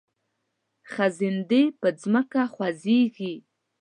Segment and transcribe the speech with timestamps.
[0.91, 3.33] خزندې په ځمکه خوځیږي